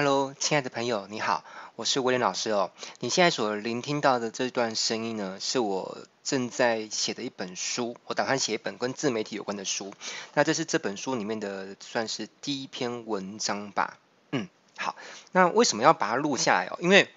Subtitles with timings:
[0.00, 1.42] Hello，亲爱的朋友，你好，
[1.74, 2.70] 我是威廉老师哦。
[3.00, 9.92] 你现在所聆听到的这段声音呢，是我正在写的一本书，我打算写一本跟自媒体有关的书。
[10.34, 13.98] 那这是这本书里面的算是第一篇文章吧。
[14.30, 14.94] 嗯，好，
[15.32, 16.78] 那为什么要把它录下来哦？
[16.80, 17.10] 因为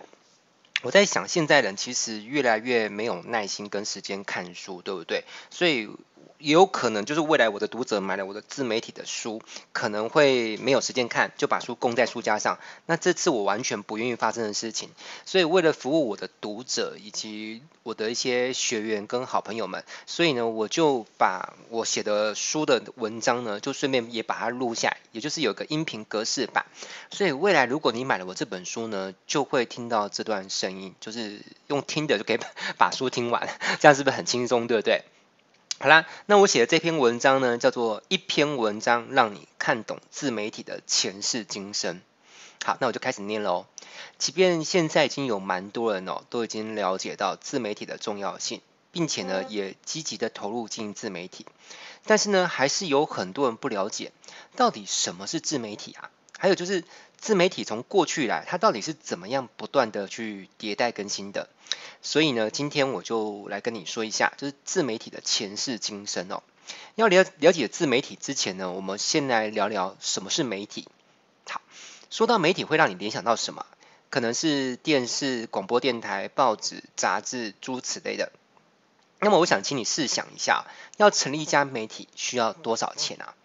[0.81, 5.23] 我在想，现在人其实越来越没有耐心跟时间看书，对不对？
[5.51, 5.87] 所以。
[6.41, 12.57] 也有可能就是未来我的读者买了我的自媒体的书，可能会没有时间看，就把书供在书架上。
[12.87, 14.89] 那这次我完全不愿意发生的事情，
[15.25, 26.65] 所以为了服务我的读者以及我的一些学员跟好朋友们，所以呢，我就把我写的书的文章呢，就顺便也把它录下来，也就是有个音频格式版。
[27.11, 32.39] 所以未来如果你买了我这本书呢，就会听到这段声音，就是用听的就可以
[32.77, 33.47] 把书听完，
[33.79, 35.03] 这样是不是很轻松，对不对？
[35.81, 42.01] 好啦，那我写的这篇文章呢，叫做一篇文章让你看懂自媒体的前世今生。
[42.63, 43.65] 好，那我就开始念喽。
[44.19, 48.61] 即便现在已经有蛮多人哦，都已经了解到自媒体的重要性，
[48.91, 51.47] 并且呢，也积极的投入经营自媒体，
[52.05, 54.11] 但是呢，还是有很多人不了解
[54.55, 56.11] 到底什么是自媒体啊？
[56.41, 56.83] 还有就是
[57.19, 61.47] 自媒体从过去来，它到底是怎么样不断的去迭代更新的？
[62.01, 66.41] 所以呢，今天我就来跟你说一下，就是自媒体的前世今生哦。
[66.95, 70.87] 要了了解自媒体之前呢，我们先来聊聊什么是媒体。
[71.47, 71.61] 好，
[72.09, 73.67] 说到媒体会让你联想到什么？
[74.09, 78.31] 可能是电视、广播电台、报纸、杂志诸此类的。
[79.19, 80.65] 那么我想请你试想一下，
[80.97, 83.35] 要成立一家媒体需要多少钱啊？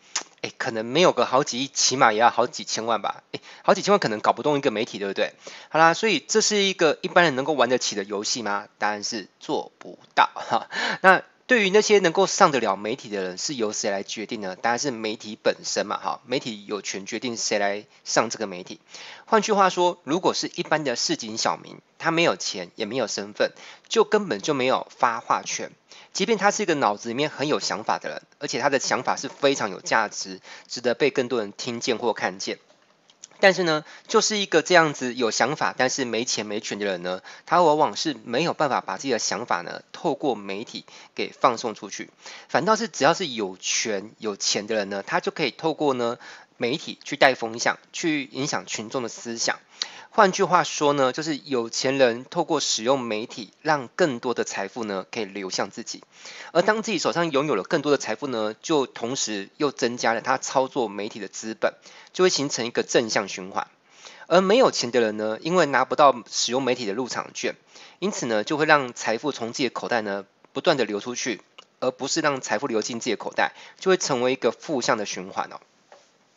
[0.43, 3.23] 诶，可能没有个好几亿，起码也要好几千万吧。
[3.33, 5.33] 诶，好几千万可能搞不动一个媒体，对不对？
[5.71, 8.69] 好啦，所以这是一个一般人能够玩得起的游戏吗？
[8.79, 10.69] 答案是做不到哈。
[11.01, 14.57] 那对于那些能够上得了媒体的人，是由谁来决定呢？
[14.57, 18.81] 当然是媒体本身嘛，哈，媒体有权决定谁来上这个媒体。
[19.27, 23.53] 换句话说，如果是一般的市井小民，他没有钱也没有身份，
[23.89, 25.71] 就根本就没有发话权。
[26.13, 32.59] 即便他是一个脑子里面很有想法的人，而且他的想法是非常有价值，值得被更多人听见或看见。
[33.41, 42.11] 但是呢，就是一个这样子有想法，但是没钱没权的人呢，他往往是没有办法把自己的想法呢，透过媒体给放送出去。
[42.49, 46.19] 反倒是只要是有权有钱的人呢，他就可以透过呢
[46.57, 49.59] 媒体去带风向，去影响群众的思想。
[50.17, 56.03] 换句话说呢，就是有钱人透过使用媒体，让更多的财富呢可以流向自己，
[56.53, 61.75] 而当自己手上拥有了更多的财富呢，就同时又增加了他操作媒体的资本，
[62.15, 63.69] 就会形成一个正向循环。
[64.27, 67.55] 而没有钱的人呢，因为拿不到使用媒体的入场券，
[67.99, 70.25] 因此呢，就会让财富从自己的口袋呢
[70.55, 71.43] 不断的流出去，
[71.79, 75.61] 而不是让财富流进自己的口袋，就会成为一个负向的循环哦。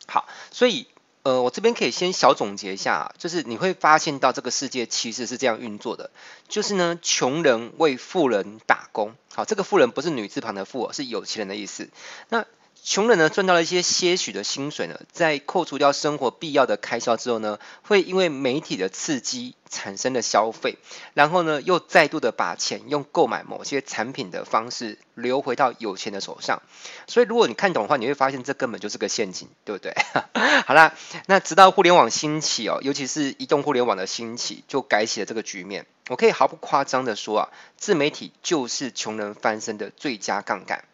[0.06, 0.86] 好，所以。
[1.22, 6.10] 呃，我这边可以先小总结一下，就是你会发现到这个世界其实是这样运作的，
[6.48, 11.90] 就是呢，穷人为富人打工，好，这个富人不是女字旁的富，是有钱人的意思。
[12.30, 12.46] 那
[12.82, 20.78] 穷人呢，赚到了一些些许的薪水呢，在扣除掉生活必要的开销之后呢，会因为媒体的刺激产生的消费，
[21.12, 26.62] 然后呢，又再度的把钱用购买某些产品的方式流回到有钱的手上。
[27.06, 29.94] 所以如果你看懂的话，你会发现这根本就是个陷阱，对不对？
[30.66, 30.94] 好啦，
[31.26, 35.86] 那直到互联网兴起哦，尤其是移动互联网的兴起，就改写了这个局面。
[36.08, 40.84] 我可以毫不夸张的说啊，自媒体就是穷人翻身的最佳杠杆。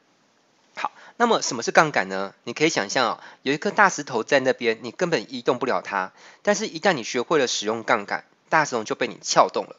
[1.18, 2.34] 那么什么是杠杆呢？
[2.44, 6.12] 你可以想象哦，有一颗大石头在那边，你根本移动不了它。
[6.42, 9.76] 但是，一旦你学会了使用杠杆，大石头就被你撬动了。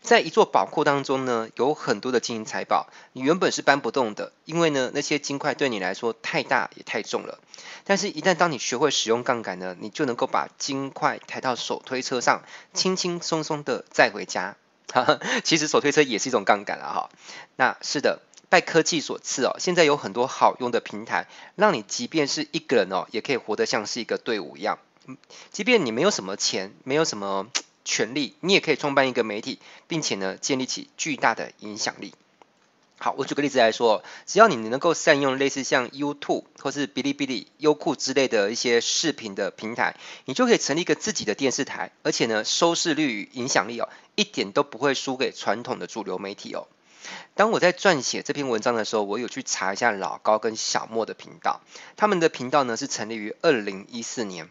[0.00, 7.38] 在一座宝库当中呢，有很多的金银财宝，你原本是搬不动的，因为呢，那些金块对你来说太大也太重了。
[7.84, 14.56] 但是，一旦当你学会使用杠杆呢，你就能够把金块抬到手推车上，轻轻松松的载回家。
[14.90, 17.10] 哈哈，其实手推车也是一种杠杆了哈。
[17.56, 18.20] 那是的。
[18.50, 24.78] 拜科技所赐哦，现在有很多好用的平台，让你即便是一个人哦，也可以活得像是一个队伍一样。
[25.52, 27.48] 即便你没有什么钱，没有什么
[27.84, 32.14] 权力，你也可以创办一个媒体，并且呢，建立起巨大的影响力。
[32.98, 46.66] 好，我举个例子来说，只要你能够善用类似像 YouTube 或是哔哩哔哩、优酷之类的一些视频的平台，你就可以成立一个自己的电视台，而且呢，收视率与影响力哦，一点都不会输给传统的主流媒体哦。
[47.34, 51.60] 当我在撰写这篇文章的时候，我有去查一下老高跟小莫的频道，
[51.96, 54.50] 他们的频道呢是成立于二零一四年，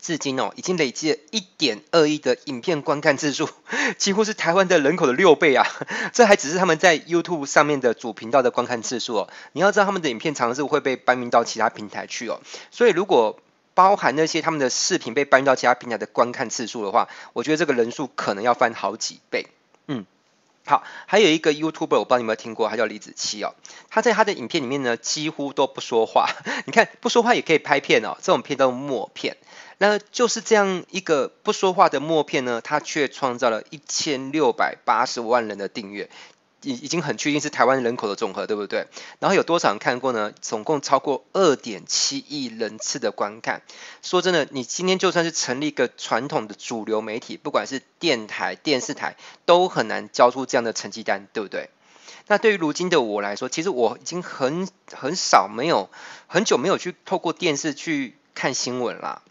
[0.00, 3.48] 至今哦已经累积了一点二亿的影片观看次数，
[3.96, 5.66] 几乎是台湾的人口的六倍啊！
[6.12, 9.28] 这还只是他们在 YouTube 上面的主频道的观看次数哦。
[9.52, 13.40] 你要知道他们的影片常常是会被搬运到其他平台去哦，所以如果
[13.74, 19.46] 包含那些他们的视频被搬到其他平台的观看次数的话，我觉得这个人数可能要翻好几倍。
[19.86, 20.04] 嗯，
[20.68, 23.54] 好，还有一个 YouTuber，我不知道你有没有听过，他叫李子柒哦。
[23.88, 26.28] 他在他的影片里面呢，几乎都不说话。
[26.66, 29.38] 你看，不说话也可以拍片哦，这种片叫默片。
[29.78, 36.10] 那就是这样一个不说话的默片呢，他却创造了一千六百八十万人的订阅。
[36.62, 38.88] 已已经很确定是台湾人口的总和，对不对？
[39.20, 40.32] 然后有多少人看过呢？
[40.40, 43.62] 总共超过二点七亿人次的观看。
[44.02, 49.16] 说真的，你今天就算是成立一个传统的主流媒体，不管是电台、电视台，
[49.46, 51.70] 都很难交出这样的成绩单，对不对？
[52.26, 55.88] 那对于如今的我来说，其实我已经很很少没有
[56.26, 59.22] 很久没有去透过电视去看新闻啦。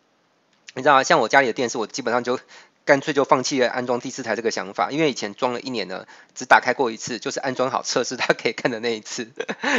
[0.75, 1.03] 你知道吗？
[1.03, 2.39] 像我家里的电视，我基本上就。
[2.87, 9.27] 干脆就放弃了安装第四台这个想法，因为以前装了一年呢，只打开过一次，就是安装好测试它可以看的那一次，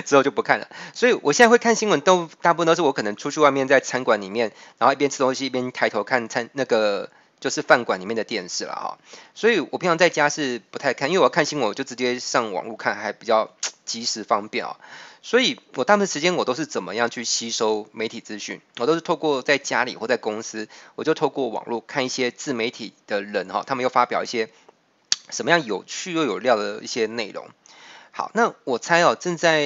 [0.05, 0.69] 之后就不看了。
[0.93, 7.11] 所以我现在会看新闻，都大部分都是我可能出去外面在餐馆里面，然后一边吃东西一边抬头看餐那个
[7.41, 8.99] 就是饭馆里面的电视了哈。
[9.35, 13.51] 所以我平常在家是不太看，因为我要看新闻，我就直接上网络看，还比较
[13.85, 14.77] 及时方便啊。
[15.21, 18.61] 所以我大部分时间我都是怎么样去吸收媒体资讯？
[18.79, 24.49] 我都是透过在家里或在公司，我就透过网络看一些自媒体的人哈，他们又发表一些
[25.31, 27.49] 什么样有趣又有料的一些内容。
[28.13, 29.61] 好，那我猜哦，正在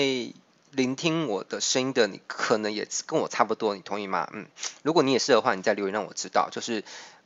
[0.70, 4.28] 聆听我的声音的你，可能也跟我差不多，你同意吗？
[4.32, 4.46] 嗯，
[4.82, 6.48] 如果你也是的话，你再留言让我知道。
[6.50, 6.82] 就是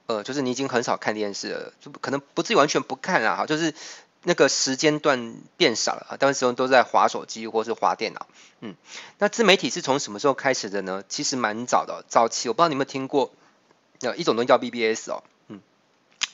[0.06, 3.74] 呃，就是你已经很少看电视了，就可能不至于完全不看啦哈，就是。
[4.28, 8.26] 那个时间段变少了啊，大部分时候都在划手机或是划电脑。
[8.58, 8.74] 嗯，
[9.18, 11.04] 那自媒体是从什么时候开始的呢？
[11.08, 13.30] 其实蛮早的，早期我不知道你有没有听过，
[14.00, 15.22] 有一种东西叫 BBS 哦。
[15.46, 15.60] 嗯，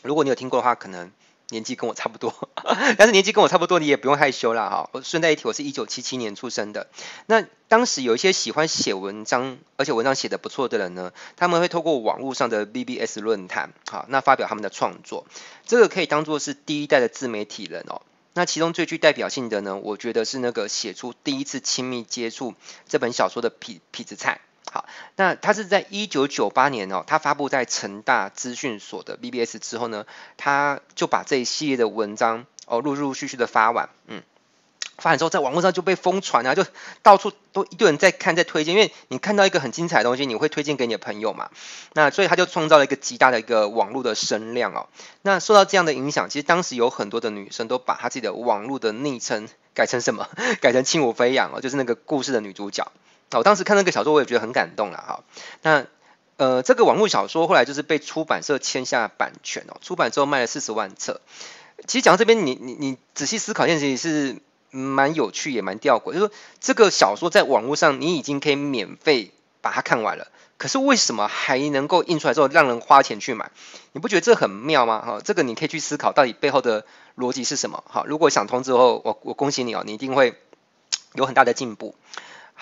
[0.01, 1.13] 如果你有听过的话，可能。
[1.51, 2.49] 年纪跟我差不多，
[2.97, 4.91] 但是年纪跟我差不多，你也不用害羞啦哈。
[4.93, 6.89] 我顺带一提，我是一九七七年出生的。
[7.27, 15.27] 那当时有一些喜欢写文章，而且文章写得不错的人呢，他们会透过网络上的 BBS 论坛，好，那发表他们的创作。
[15.67, 18.03] 这个可以当做是第一代的自媒体人哦。
[18.35, 22.55] 那其中最具代表性的呢，我觉得是那个写出第一次亲密接触
[22.89, 24.41] 这本小说的痞痞子蔡。
[24.71, 24.87] 好，
[25.17, 30.07] 那他是在一九九八年哦，他发布在成大资讯所的 BBS 之后呢，
[30.37, 34.23] 他就把这一系列的文章哦陆陆续续的发完，嗯，
[34.97, 36.65] 发完之后在网络上就被疯传啊，就
[37.03, 41.51] 到处都一堆人在看在推荐，因为你看到一个很精彩的东西，你会推荐给你的朋友嘛，
[41.93, 44.89] 那所以他就创造了一个极大的一个网络的声量哦。
[45.21, 50.29] 那受到这样的影响，其实当时有很多的女生都把她自己的网络的昵称改成什么？
[50.63, 52.91] 改成轻舞飞扬哦，就是那个故事的女主角。
[53.39, 55.25] 我当时看那个小说，我也觉得很感动了哈。
[55.63, 55.87] 那
[56.39, 61.21] 呃，这个网络小说后来就是被出版社签下版权哦，出版之后卖了四十万册。
[61.87, 64.37] 其实讲到这边，你你你仔细思考一件事情是
[64.71, 66.31] 蛮有趣也蛮吊诡，就是说
[66.61, 73.51] 这个小说在网络上你已经可以免费把它看完了，可是为什么还能够印出来之后让人花钱去买？
[73.93, 75.03] 你不觉得这很妙吗？
[75.05, 76.85] 哈，这个你可以去思考到底背后的
[77.17, 77.85] 逻辑是什么？
[77.87, 80.35] 好，如果想通之后，我我恭喜你哦，你一定会
[81.15, 81.95] 有很大的进步。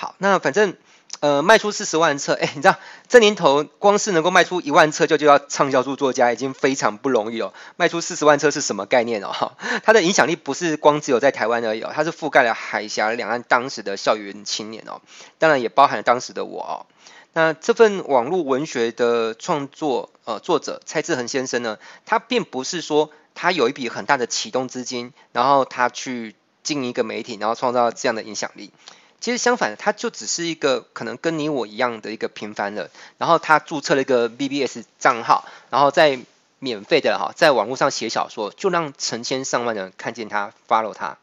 [0.01, 0.77] 好，那反正
[1.21, 7.53] 呃卖出四十万册，哎，你知道这年头光是能够卖出一万册就就要畅销书作家，已经非常不容易了。
[7.77, 9.53] 卖出四十万册是什么概念哦？
[9.85, 15.03] 它的影响力不是光只有在台湾而已哦，它是覆盖了海峡两岸当时的校园青年哦，
[15.37, 16.87] 当然也包含了当时的我哦。
[17.35, 21.77] 那这份网络文学的创作呃作者蔡志恒先生呢，
[22.07, 28.73] 他并不是说他有一笔很大的启动资金，然后他去经营一个媒体，然后创造这样的影响力。
[29.21, 36.19] 其实相反，他就只是一个可能跟你我一样的一个平凡人，然后他注册了一个 BBS 账号，然后在
[36.59, 41.19] 免费的哈，在网络上写小说，就让成千上万人看见他，follow 他。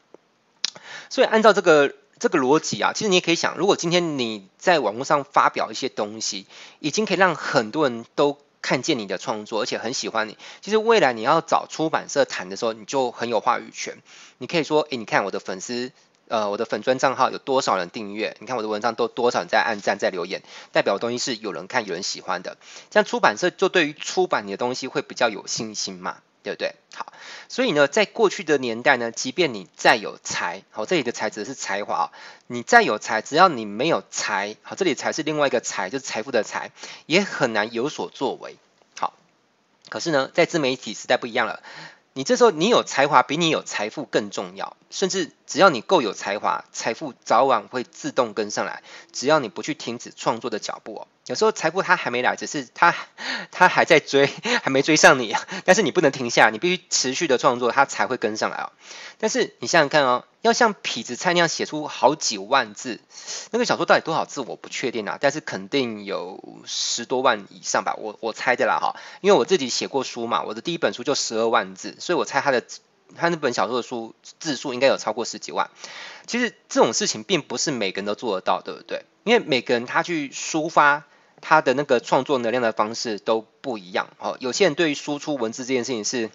[1.10, 6.46] 所以按照这个这个逻辑啊，其实你也可以想，如果今天你在网络上发表一些东西，
[6.80, 10.38] 已经可以让很多人都看见你的创作，而且很喜欢你。
[10.62, 13.98] 其实未来你要找出版社谈的时候，你就很有话语权。
[14.38, 15.92] 你可以说，诶，你看我的粉丝。
[16.30, 18.36] 呃，我的粉专账号有多少人订阅？
[18.40, 20.42] 你看我的文章都多少人在按赞、在留言，
[20.74, 22.58] 代表的东西是有人看、有人喜欢的。
[22.90, 26.76] 这样出版社就对于出版你的东西会比较有信心嘛，对不对？
[26.94, 27.14] 好，
[27.48, 32.12] 所以呢，在过去的年代呢，即便你再有才，好，这里的才指的是才华，
[32.48, 36.72] 你再有才，只要你没有财，好，这里才是另外一个财，就是财富的财，
[37.06, 38.58] 也很难有所作为。
[39.00, 39.14] 好，
[39.88, 41.64] 可是呢，在自媒体时代不一样了。
[42.18, 48.82] 你这时候，你有才华比你有财富更重要，甚至只要你够有才华，财富早晚会自动跟上来。
[49.14, 52.96] 只要你不去停止创作的脚步哦，有时候财富它还没来，只是它
[53.52, 54.28] 它还在追，
[54.64, 55.36] 还没追上你。
[55.64, 58.72] 但是你不能停下，你必须持续的创作，它才会跟上来哦。
[59.20, 63.02] 但是你想想看哦，要像痞子蔡那样写出好几万字，
[63.52, 72.64] 那个小说到底多少字我不确定啊，但是肯定有十多万以上吧，我我猜的啦哈，因为我自己写过书嘛，我的第一本书就十二万字，所以我猜他的
[73.16, 75.70] 他那本小说的书字数应该有超过十几万。
[76.26, 79.04] 其实这种事情并不是每个人都做得到，对不对？
[79.26, 81.04] 因为每个人他去抒发
[81.42, 84.38] 他的那个创作能量的方式都不一样哦。
[84.40, 86.30] 有些人对于输出文字这件事情是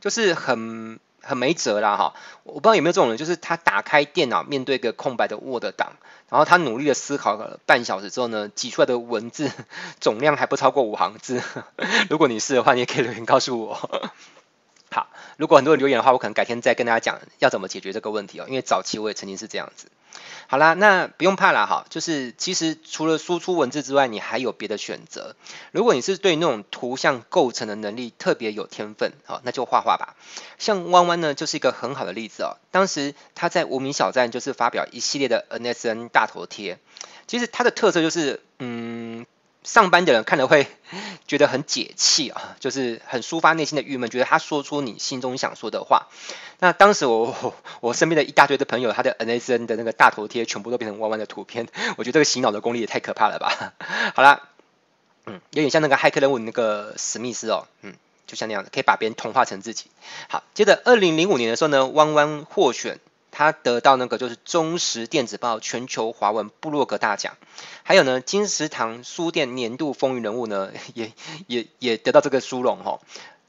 [0.00, 0.98] 就是很。
[1.22, 2.14] 很没辙啦哈，
[2.44, 5.92] 我不知道有没有这种人，就是他打开电脑，面对一个空白的 Word 档，
[6.28, 9.50] 然后他努力的思考了半小时之后呢，挤出来的文字
[10.00, 11.42] 总量还不超过五行字。
[12.10, 14.10] 如果你是的话，你也可以留言告诉我。
[15.42, 19.88] 如果很多人留言的话，我可能改天再跟大家讲要怎么解决这个问题哦，因为早期我也曾经是这样子。
[20.46, 25.34] 好啦，那不用怕啦哈，就是其实除了输出文字之外，你还有别的选择。
[25.72, 30.14] 如果你是对那种图像构成的能力特别有天分，好，那就画画吧。
[30.58, 32.54] 像弯弯呢，就是一个很好的例子哦。
[32.70, 36.78] 当时他在无名小站就是发表一系列的 NSN 大头贴，
[37.26, 39.11] 其实它的特色就是，嗯。
[39.64, 40.66] 上班的人看了会
[41.26, 46.08] 觉得很解气啊，就是很抒发内心的郁闷，觉得他说出你心中想说的话。
[46.58, 53.74] 那当时我 我身边的一大堆的朋友，他的 NSN 的那个大头贴全部都变成弯弯的图片，我觉得这个洗脑的功力也太可怕了吧。
[54.14, 54.48] 好啦，
[55.26, 57.94] 嗯，有点像那个骇客任务那个史密斯哦，嗯，
[58.26, 59.86] 就像那样的，可以把别人同化成自己。
[60.28, 62.98] 好，接着二零零五年的时候呢，弯弯获选。
[63.32, 67.36] 他得到那个就是中时电子报全球华文部落格大奖，
[67.82, 71.12] 还有呢金石堂书店年度风云人物呢，也
[71.48, 73.00] 也也得到这个殊荣哈。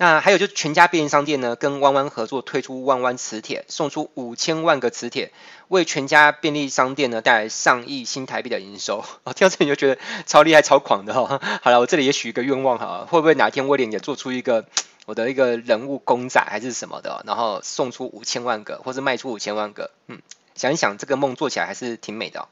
[0.03, 5.31] 那还有就是全家便利商店呢跟弯弯合作推出弯弯磁铁，送出五千万个磁铁，
[5.69, 9.05] 为全家便利商店呢带来上亿新台币的营收。
[9.24, 11.39] 哦，听到这里你就觉得超厉害超狂的哈。
[11.62, 14.65] 好了，我这里也许一个愿望哈，会不会哪天威廉也做出一个？
[15.05, 20.22] 我的一个人物公仔还是什么的，然后送出五千万个，或是卖出五千万个，嗯，
[20.53, 22.50] 想一想这个梦做起来还是挺美的。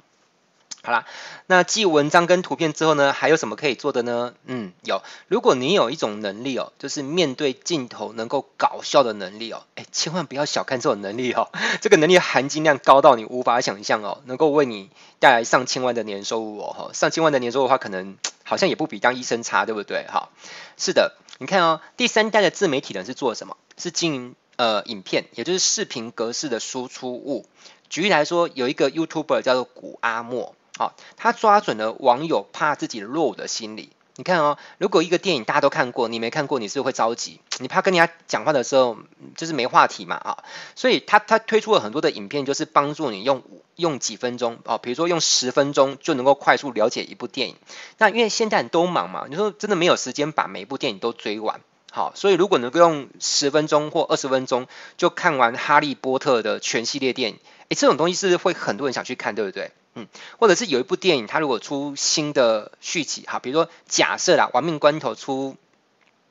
[0.84, 1.06] 好啦，
[1.46, 4.34] 那继文章跟图片之后呢，还有什么可以做的呢？
[4.46, 11.50] 嗯，有，如果你有一种能力哦，就是面对镜头能够搞笑的能力哦，哎，千万不要小看这种能力哦，
[11.82, 20.08] 这个能力含金量高到你无法想象哦，能够为你带来上千万的年收入哦，上千万的年收入的话，可能 好像也不比当医生差，对不对？
[20.08, 20.30] 哈，
[20.78, 21.14] 是的。
[21.38, 23.56] 你看哦，第三代的自媒体人是做什么？
[23.78, 27.46] 是经营呃影片，也就是视频格式的输出物。
[27.90, 33.92] 举例来说，有一个 YouTuber 叫做谷阿莫，好、他抓准了网友怕自己落伍的心理。
[34.18, 37.40] 你看哦，如果一个电影大家都看过，你没看过，你是会着急？
[37.60, 38.98] 你怕跟人家讲话的时候
[39.38, 40.44] 就是没话题嘛啊，
[40.76, 43.42] 所以他他推出了很多的影片，就是帮助你用
[43.78, 47.56] 用几分钟哦，比如说用十分钟就能够快速了解一部电影。
[47.98, 51.62] 那因为现在人都忙嘛，你说真的没有时间把每一部电影都追完，
[51.92, 59.72] 好，所以如果能够用十分钟或二十分钟就看完《哈利波特》的全系列电影，诶，这种东西是会很多人想去看，对不对？
[59.94, 60.08] 嗯，
[60.40, 65.58] 或者是有一部电影，它如果出新的续集，哈，比如说假设啦，《亡命关头》出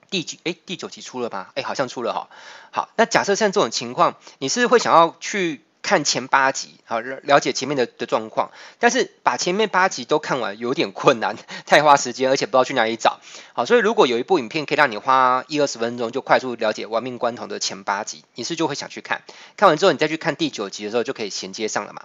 [0.09, 0.41] 第几？
[0.45, 1.53] 哎，第九集出了吧？
[1.55, 2.29] 哎，好像出了哈。
[2.71, 13.21] 好，那假设像这种情况，你是会想要去看前八集，好，了解前面的的状况，但是把前面八集都看完有点困难， 太花时间，而且不知道去哪里找。
[13.55, 19.23] 好，所以如果有一部影片可以让你花一二十分钟就快速了解《亡命关头》的前八集，你是就会想去看，
[19.57, 22.03] 看完之后你再去看第九集的时候就可以衔接上了嘛。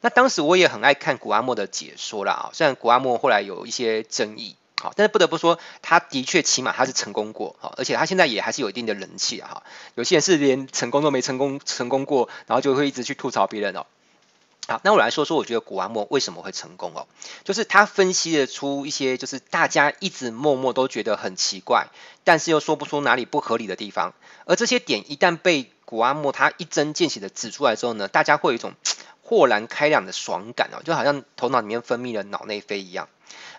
[0.00, 9.62] 那当时我也很爱看古阿莫的解说啦啊，虽然古阿莫后来有一些争议，好，但是不得不说，他的确起码他是成功过，好，而且他现在也还是有一定的人气哈。
[9.94, 13.84] 有些人是连成功都没成功成功过，然后就会一直去吐槽别人哦。
[14.66, 17.06] 好，那我来说说，我觉得古阿莫为什么会成功哦，
[17.44, 21.88] 就是他分析得出一些就是大家一直默默都觉得很奇怪，
[22.24, 24.14] 但是又说不出哪里不合理的地方，
[24.46, 28.72] 而这些点一旦被古阿莫他一针见血的指出来之后呢，大家会有一种。
[29.30, 33.08] 豁然开朗的爽感哦，就好像头脑里面分泌了脑内啡一样。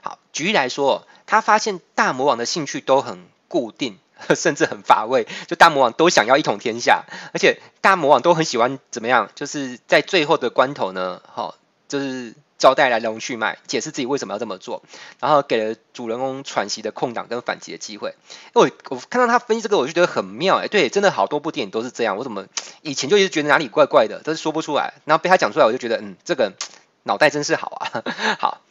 [0.01, 3.98] 好，举例来说，他发现大魔王的兴趣都很固定，
[4.36, 5.30] 甚至很乏味。
[5.48, 9.32] 就大魔王都想要一统天下，而且大魔王都很喜欢怎么样？
[9.34, 11.56] 就是在最后的关头呢，哈，
[11.88, 12.36] 就是。
[12.62, 14.84] 交代来龙去脉，解释自己为什么要这么做，
[15.20, 18.13] 然后给了主人公喘息的空档跟反击的机会。
[18.53, 22.18] 我我看到他分析这个，我就觉得很妙哎，对，真的好多部电影都是这样。
[22.18, 22.46] 我怎么
[22.84, 26.53] 以前就一直觉得哪里怪怪的，但是说不出来，然后被他讲出来，我就觉得嗯，这个
[27.01, 28.03] 脑袋真是好啊。
[28.38, 28.62] 好，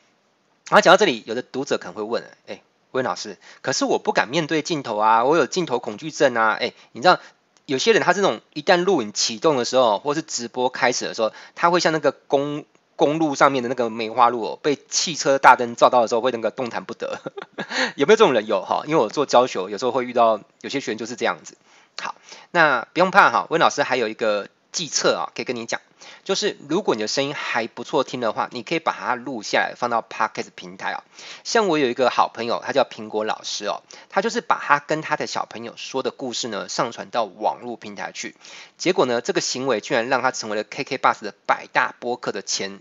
[0.68, 6.56] 然后讲到这里，有的读者可能会问，哎，温老师，可是我不敢面对镜头啊，我有镜头恐惧症啊。
[6.60, 7.18] 哎，你知道
[7.66, 12.64] 有些人他这种一旦录影启动的时候，或是直播开始的时候，他会像那个公。
[13.00, 17.18] 公路上面的那个梅花鹿哦，被汽车大灯照到的时候会那个动弹不得，
[17.96, 18.46] 有没有这种人？
[18.46, 21.56] 有哈，因为我做教学有时候会遇到有些学员就是这样子。
[21.98, 22.14] 好，
[22.50, 25.80] 那不用怕哈，温老师还有一个计策啊，可以跟你讲，
[26.24, 31.02] 就是如果你的声音还不错听的话，你可以把它录下来放到 Podcast 平台哦。
[31.42, 33.80] 像我有一个好朋友，他叫苹果老师哦，
[34.10, 38.36] 他就是把他跟他的小朋友说的故事呢上传到网络平台去，
[38.76, 42.80] 结果呢这个行为居然让他成为了 KKBus 的百大播客的前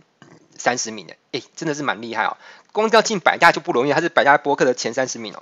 [0.59, 2.37] 三十名的，诶，真的是蛮厉害哦。
[2.71, 5.41] 光要进百大就不容易，他是百大播客的前三十名哦。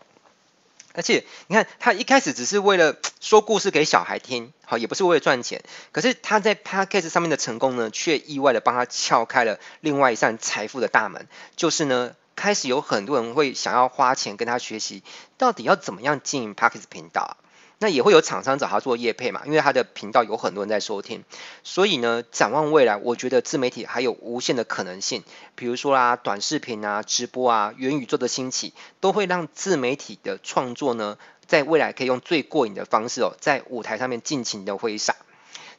[0.93, 5.61] 而且你看，他一开始只是为了说故事给小孩听，好，也不是为了赚钱。
[5.91, 11.27] 可是他在 Podcast 上面的成功呢，却意外的帮他撬开了另外一扇财富的大门。
[11.55, 15.03] 就是呢，开始有很多人会想要花钱跟他学习，
[15.37, 17.37] 到底要怎么样经营 Podcast 频道。
[17.79, 21.23] 那也会有厂商找他做业配嘛，因为他的频道有很多人在收听，
[21.63, 25.23] 所以呢，展望未来，我觉得自媒体还有无限的可能性。
[25.55, 35.15] 比如说啦，短视频啊、直播啊、元宇宙的兴起，都会让自媒体的创作呢，在未来可以用最过瘾的方式哦，在舞台上面尽情的挥洒。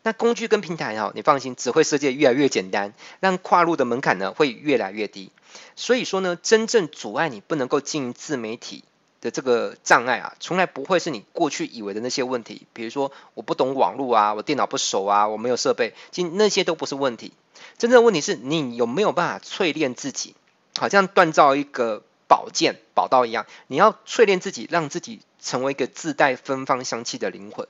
[0.04, 5.32] 那工具跟平台哦，你放心，只会设计越来越简单，让跨入的门槛呢会越来越低。
[5.74, 8.84] 所以说呢，真正阻碍你不能够经营自媒体
[9.20, 17.32] 的这个障碍啊，从来不会是你过去以为的那些问题，比如说我不懂网络啊，我电脑不熟啊，我没有设备，其实那些都不是问题。
[17.76, 20.34] 真正的问题是你有没有办法淬炼自己，
[20.78, 27.66] 好像锻造一个宝剑、宝刀一样，你要淬炼自己，让自己成为一个自带芬芳香气的灵魂。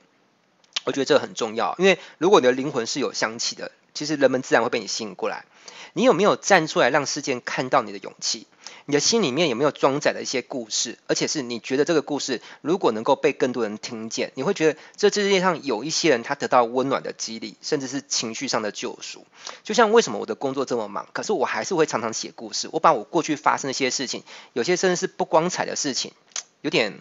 [0.85, 5.45] 我觉得这很重要，因为如果你的灵魂是有香气的，其实人们自然会被你吸引过来。
[5.93, 8.47] 你有没有站出来让世界看到你的勇气？
[8.85, 10.97] 你的心里面有没有装载了一些故事？
[11.07, 19.25] 而且是你觉得这个故事如果能够被更多人听见，你会觉得这世界上有一些人他得到温暖的激励，甚至是情绪上的救赎。
[19.63, 22.69] 就像为什么我的工作这么忙，可是我还是会常常写故事。
[22.71, 26.13] 我把我过去发生的一些事情，有些甚至是不光彩的事情，
[26.61, 26.99] 有点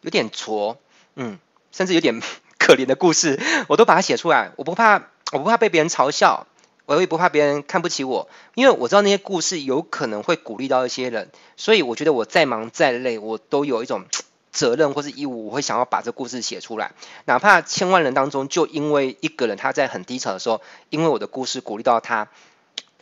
[0.00, 0.78] 有点挫，
[1.14, 1.38] 嗯，
[1.72, 2.20] 甚至有点
[2.58, 4.52] 可怜的故事，我都把它写出来。
[4.56, 6.46] 我不怕，我不怕被别人嘲笑。
[6.86, 14.06] 我也不怕别人看不起我，因为我知道那些故事有可能会鼓励到一些人，所以我觉得我再忙再累，我都有一种
[14.52, 16.92] 责任或是义务，我会想要把这故事写出来，
[17.26, 22.28] 哪怕千万人当中就因为一个人他在很低潮的时候，因为我的故事鼓励到他，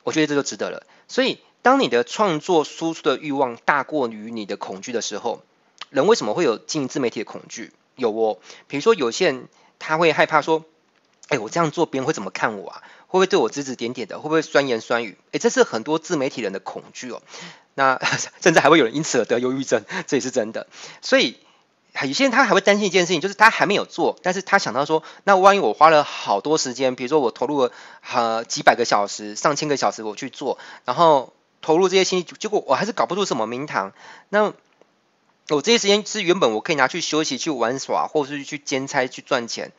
[0.03, 0.83] 我觉得这就值得了。
[1.07, 5.43] 所以，当你的创作输出的欲望大过于你的恐惧的时候，
[5.91, 7.73] 人为什么会有经营自媒体的恐惧？
[7.95, 9.47] 有哦，比如说有些人
[9.79, 10.65] 他会害怕说，
[11.29, 12.83] 哎，我这样做别人会怎么看我啊？
[13.09, 14.19] 会不会对我指指点点的？
[14.19, 15.17] 会不会酸言酸语？
[15.33, 17.23] 诶，这是很多自媒体人的恐惧哦。
[17.75, 18.01] 那
[18.41, 20.67] 甚至还会有人因此而得忧郁症，这也是真的。
[21.03, 21.39] 所以
[22.03, 27.73] 有些人他还会担心一件事情，就是他还没有做，但是他想到说，那万一我花了好多时间，比如说我投入了
[28.13, 33.93] 呃几百个小时、上千个小时我去做，然后投入这些心力，结果我还是搞不出什么名堂。
[34.29, 34.53] 那
[35.49, 39.73] 我这些时间是原本我可以拿去休息、去玩耍，或是去兼差去赚钱。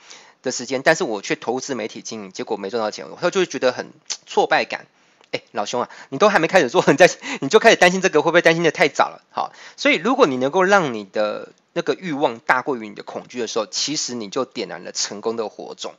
[0.47, 3.91] 的时间，但是我却投资媒体经营，结果没赚到钱，我他就会觉得很
[4.25, 4.87] 挫败感。
[5.31, 7.07] 哎，老兄啊，你都还没开始做， 你在
[7.41, 9.21] 你就开始担心这个，会不会担心的太早了？
[9.29, 15.93] 好，所以如果你能够让你的那个欲望大过于你的恐惧的时候，其实你就点燃了成功的火种。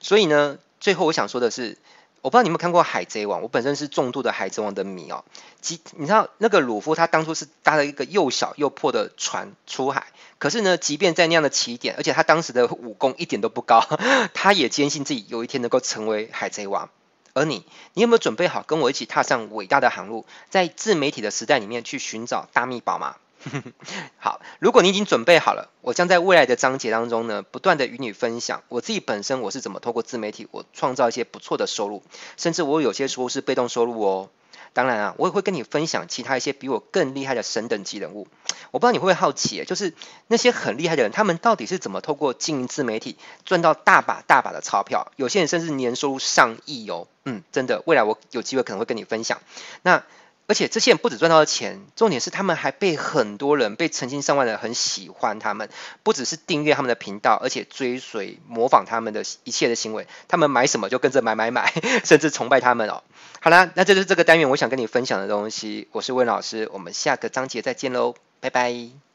[0.00, 1.78] 所以呢，最后我想说的是。
[2.26, 5.24] 我不知道你有没有看过《海贼王》，我本身是重度的《海贼王》的迷哦。
[5.60, 10.08] 即你知道那个鲁夫他当初是搭了一个又小又破的船出海，
[10.38, 13.80] 可是呢，即便在那样的起点，而且他当时的武功一点都不高，
[14.34, 16.90] 他也坚信自己有一天能够成为海贼王。
[17.32, 23.14] 而你，你有没有准备好跟我一起踏上伟大的航路，在自媒体的时代里面去寻找大秘宝吗？
[24.18, 32.02] 好，如果你已经准备好了，我将在未来的章节当中呢，不断的与你分享我自己本身我是怎么透过自媒体，我创造一些不错的收入，
[32.36, 34.30] 甚至我有些时候是被动收入哦。
[34.72, 38.28] 当然啊，我也会跟你分享其他一些比我更厉害的神等级人物。
[38.72, 39.94] 我不知道你会不会好奇，就是
[40.26, 45.12] 那些很厉害的人，他们到底是怎么透过经营自媒体赚到大把大把的钞票？
[45.16, 47.08] 有些人甚至年收入上亿哦。
[47.24, 49.40] 嗯，真的，未来我有机会可能会跟你分享。
[49.82, 50.02] 那。
[50.48, 55.68] 而且这些人不止赚到了钱，重点是他们还被很多人，被成千上万的人很喜欢他们，
[56.02, 61.72] 不只是订阅他们的频道，而且追随模仿他们的一切的行为，他们买什么就跟着买买买，
[62.04, 63.02] 甚至崇拜他们哦。
[63.40, 65.88] 好啦，那这就是这个单元我想跟你分享的东西。
[65.92, 69.05] 我是温老师，我们下个章节再见喽，拜拜。